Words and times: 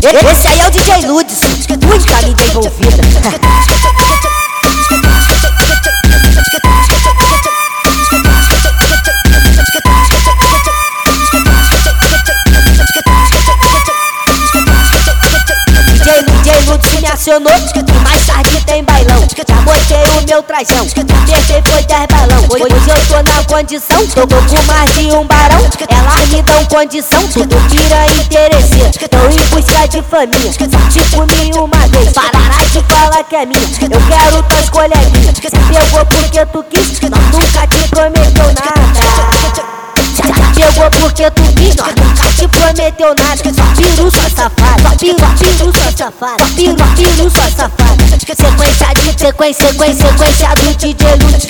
Esse 0.00 0.46
aí 0.46 0.60
é 0.60 0.66
o 0.68 0.70
DJ 0.70 1.06
Ludes, 1.06 1.40
única 1.68 2.22
mídia 2.22 2.46
envolvida. 2.46 4.07
DJ 16.68 16.70
Ludes 16.70 17.00
me 17.00 17.06
acionou 17.06 17.52
E 17.52 17.92
mais 18.04 18.26
tarde 18.26 18.60
tem 18.66 18.84
bailão 18.84 19.26
botei 19.64 20.02
o 20.18 20.26
meu 20.26 20.42
trajão 20.42 20.86
Apertei 20.86 21.62
foi 21.64 21.82
10 21.82 22.06
balão 22.06 22.44
Hoje 22.50 22.90
eu 22.90 23.06
tô 23.06 23.30
na 23.30 23.44
condição 23.44 24.06
Tô 24.08 24.26
com 24.26 24.66
mais 24.66 24.92
de 24.92 25.06
um 25.14 25.26
barão 25.26 25.60
Elas 25.88 26.28
me 26.28 26.42
dão 26.42 26.64
condição 26.66 27.26
Tudo 27.28 27.56
vira 27.68 28.06
interesse 28.06 29.08
Tô 29.08 29.18
em 29.28 29.46
busca 29.48 29.88
de 29.88 30.02
família 30.02 30.52
comi 31.14 31.58
uma 31.58 31.86
vez 31.88 32.12
Parará 32.12 32.64
de 32.70 32.82
falar 32.92 33.24
que 33.24 33.36
é 33.36 33.46
minha 33.46 33.60
Eu 33.60 34.00
quero 34.08 34.42
tuas 34.44 34.70
coleguinhas 34.70 35.36
Se 35.36 35.50
pegou 35.50 36.06
porque 36.06 36.46
tu 36.46 36.64
quis 36.64 36.98
te 42.38 42.46
prometeu 42.46 43.14
nada 43.18 43.42
piru, 43.74 44.10
sua 44.12 44.30
safada 44.30 44.90
piru, 44.96 45.16
piru, 45.38 45.72
sua 45.74 45.90
safada 45.90 46.44
piru, 46.54 46.76
piru, 46.94 47.30
sua 47.30 47.50
safada 47.50 47.98
Sequência 48.28 48.86
de 48.94 49.18
sequência, 49.18 49.66
sequência, 49.66 50.06
sequência 50.06 50.48
do 50.54 50.74
DJ 50.76 51.08
Lute 51.16 51.48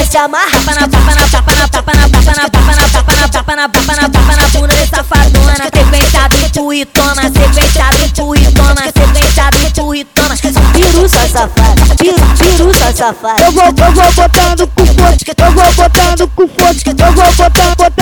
As 0.00 0.08
se 0.08 0.16
amarram 0.16 0.50
Tapa 0.64 0.80
na 0.80 0.88
tapa 0.88 1.14
na 1.14 1.28
tapa 1.28 1.52
na 1.54 1.68
tapa 1.68 1.92
na 1.94 2.08
tapa 2.08 2.34
na 2.34 2.48
tapa 2.48 2.74
na 2.74 2.88
tapa 2.88 3.14
na 3.14 3.28
tapa 3.28 3.56
na 3.56 3.68
tapa 3.68 3.94
na 3.94 4.08
tapa 4.08 4.36
na 4.36 4.48
bunda 4.48 4.74
de 4.74 4.86
safadona 4.88 5.54
Sequência 5.54 6.28
do 6.28 6.72
empurra 6.72 6.74
e 6.74 6.84
toma 6.86 7.22
Sequência 7.22 7.84
do 7.90 8.04
empurra 8.04 8.36
e 8.36 8.52
toma 8.52 8.82
Sequência 8.82 9.50
do 9.50 9.66
empurra 9.66 9.96
e 9.96 10.04
toma 10.04 10.34
piru, 10.72 11.08
sua 11.08 11.28
safada 11.28 11.96
Piru, 11.96 12.16
piru, 12.36 12.74
sua 12.74 12.92
safada 12.92 13.44
Eu 13.44 13.52
vou, 13.52 13.64
eu 13.64 13.92
vou 13.92 14.12
botando 14.12 14.66
com 14.74 14.86
força, 14.86 15.24
eu 15.38 15.52
vou 15.52 15.72
botando 15.74 16.28
com 16.34 16.48
força, 16.48 16.82
eu 16.88 17.12
vou 17.12 17.32
botando, 17.34 17.76
botando, 17.76 17.99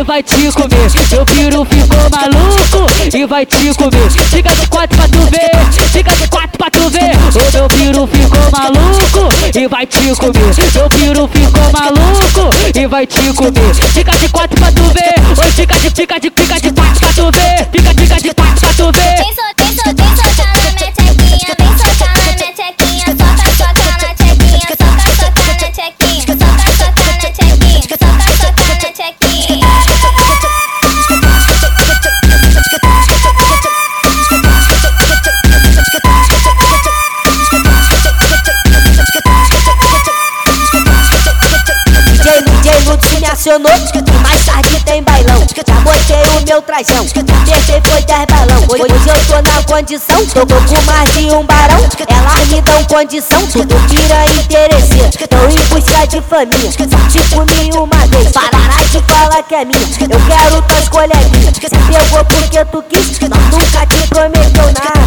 e 0.00 0.04
vai 0.04 0.22
te 0.22 0.50
comer. 0.52 0.90
Meu 1.10 1.24
piru 1.26 1.64
ficou 1.64 1.98
maluco 2.10 2.86
e 3.14 3.26
vai 3.26 3.44
te 3.44 3.74
comer. 3.74 4.10
Fica 4.10 4.54
de 4.54 4.66
quatro 4.68 4.96
pra 4.96 5.08
tu 5.08 5.18
ver, 5.30 5.50
fica 5.90 6.16
de 6.16 6.28
quatro 6.28 6.58
pra 6.58 6.70
tu 6.70 6.88
ver. 6.88 7.12
O 7.34 7.52
meu 7.52 7.68
piru 7.68 8.06
ficou 8.06 8.50
maluco 8.50 9.28
e 9.54 9.68
vai 9.68 9.86
te 9.86 10.14
comer. 10.16 10.54
Meu 10.74 10.88
piru 10.88 11.28
ficou 11.28 11.72
maluco 11.72 12.50
e 12.74 12.86
vai 12.86 13.06
te 13.06 13.32
comer. 13.34 13.74
Fica 13.92 14.12
de 14.12 14.28
quatro 14.30 14.58
pra 14.58 14.72
tu 14.72 14.82
ver, 14.84 15.14
oi 15.38 15.52
fica 15.52 15.74
de, 15.78 15.90
fica 15.90 16.18
de, 16.18 16.32
fica 16.34 16.49
DJ, 42.60 42.84
Lute 42.84 43.20
me 43.20 43.26
acionou 43.26 43.72
E 43.72 44.22
mais 44.22 44.44
tarde 44.44 44.80
tem 44.84 45.02
bailão. 45.02 45.40
Já 45.66 45.74
botei 45.80 46.22
o 46.36 46.46
meu 46.46 46.62
trajão. 46.62 47.06
Apertei 47.06 47.80
foi 47.90 48.02
10 48.02 48.26
balão 48.26 48.62
Hoje 48.68 49.08
eu 49.08 49.26
tô 49.26 49.50
na 49.50 49.62
condição 49.64 50.26
Tô 50.26 50.46
com 50.46 50.82
mais 50.84 51.10
de 51.12 51.30
um 51.30 51.44
barão. 51.44 51.80
Elas 52.06 52.48
me 52.48 52.60
dão 52.60 52.84
condição 52.84 53.40
Tudo 53.46 53.74
vira 53.88 54.24
interesse. 54.26 54.98
Tô 55.28 55.36
em 55.48 55.66
busca 55.68 56.06
de 56.06 56.20
família. 56.22 56.70
Te 56.70 57.34
comi 57.34 57.70
uma 57.76 58.06
vez. 58.06 58.32
Parará 58.32 58.84
de 58.90 59.02
falar 59.12 59.42
que 59.42 59.54
é 59.54 59.64
minha. 59.64 59.80
Eu 59.80 60.20
quero 60.26 60.62
tuas 60.62 60.88
coleguinhas 60.88 61.54
Se 61.56 61.70
pegou 61.70 62.24
porque 62.26 62.64
tu 62.66 62.82
quis 62.82 63.18
Nós 63.20 63.40
nunca 63.50 63.86
te 63.86 64.06
prometeu 64.08 64.66
nada 64.66 64.99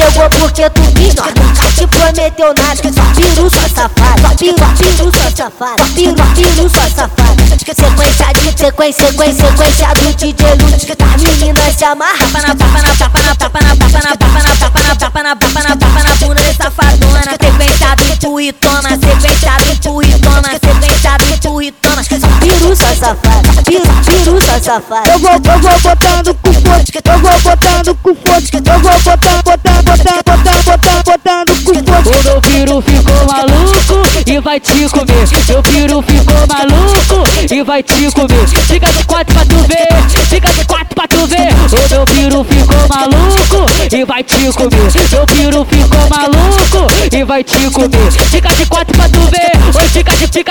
Pegou 0.00 0.30
porque 0.30 0.70
tu 0.70 0.80
nós 0.80 1.34
nunca 1.34 1.72
te 1.72 1.86
prometeu 1.86 2.54
nada. 2.54 2.76
Só 2.76 3.02
piru, 3.14 3.50
sua 3.50 3.68
safada. 3.68 4.28
Só 4.28 4.34
piru, 4.34 4.56
piru, 4.78 5.12
sua 5.12 5.30
safada. 5.30 5.84
Só 5.84 5.94
piru, 5.94 6.14
piru, 6.34 6.70
sua 6.70 6.88
safada. 6.88 7.40
Sequência 7.60 8.32
de 8.32 8.58
sequência, 8.58 9.06
sequência, 9.06 9.46
sequência 9.46 9.88
do 9.94 10.14
DJ 10.14 10.46
Lute. 10.54 10.90
As 11.14 11.22
meninas 11.22 11.76
se 11.76 11.84
amarram 11.84 12.30
Tapa 12.30 12.40
na 12.40 12.54
tapa 12.54 12.80
na 12.80 12.94
tapa 12.94 13.20
na 13.22 13.36
tapa 13.36 13.60
na 13.60 13.76
tapa 13.76 14.00
na 14.00 14.16
tapa 14.16 14.42
na 14.42 14.56
tapa 14.56 14.82
na 14.82 14.96
tapa 14.96 15.22
na 15.22 15.36
tapa 15.36 15.62
na 15.62 15.76
tapa 15.76 16.02
na 16.02 16.14
bunda 16.16 16.42
de 16.42 16.54
safadona. 16.56 17.22
Sequência 17.22 17.96
do 17.96 18.04
empurra 18.12 18.42
e 18.42 18.52
toma 18.52 18.88
Sequência 18.88 19.52
do 19.58 19.70
empurra 19.72 20.04
e 20.04 20.18
toma 20.18 20.50
Sequência 20.50 21.18
do 21.18 21.62
empurra 21.62 21.64
e 21.64 21.72
toma 21.72 22.02
Só 22.02 22.28
piru, 22.40 22.76
sua 22.76 22.94
safada 22.96 23.49
Eu 24.50 25.18
vou, 25.20 25.30
eu 25.30 25.58
vou 25.60 25.80
botando 25.80 26.34
com 26.34 26.52
força, 26.52 26.92
eu 27.04 27.18
vou 27.20 27.40
botando 27.40 27.94
com 28.02 28.14
força, 28.16 28.50
eu 28.56 28.80
vou 28.80 29.00
botando, 29.00 29.42
botando, 29.44 29.84
botando, 29.84 30.24
botando, 30.24 30.64
botando, 30.64 31.04
botando 31.04 31.52
com 31.64 31.74
força. 31.86 32.10
O 32.10 32.24
meu 32.24 32.40
piru 32.40 32.82
ficou 32.82 33.26
maluco 33.26 34.02
e 34.26 34.40
vai 34.40 34.58
te 34.58 34.88
comer. 34.88 35.28
Meu 35.48 35.62
piru 35.62 36.02
ficou 36.02 36.46
maluco 36.48 37.24
e 37.48 37.62
vai 37.62 37.82
te 37.84 38.10
comer. 38.10 38.48
Fica 38.66 38.92
de 38.92 39.04
quatro 39.04 39.34
pra 39.34 39.44
tu 39.46 39.56
ver, 39.68 40.26
fica 40.28 40.52
de 40.52 40.64
quatro 40.64 40.94
pra 40.96 41.06
tu 41.06 41.26
ver. 41.28 41.54
O 41.70 41.94
meu 41.94 42.04
piru 42.04 42.44
ficou 42.44 42.88
maluco 42.88 43.66
e 43.92 44.04
vai 44.04 44.24
te 44.24 44.52
comer. 44.52 44.90
Meu 45.12 45.26
piru 45.26 45.64
ficou 45.64 46.08
maluco 46.10 46.86
e 47.16 47.24
vai 47.24 47.44
te 47.44 47.70
comer. 47.70 48.12
Fica 48.30 48.48
de 48.48 48.66
quatro 48.66 48.96
pra 48.98 49.08
tu 49.08 49.20
ver, 49.30 49.80
oi 49.80 49.88
fica 49.88 50.16
de, 50.16 50.26
fica 50.26 50.50